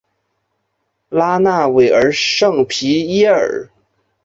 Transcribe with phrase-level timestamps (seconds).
[1.09, 3.69] 拉纳维尔圣皮耶尔。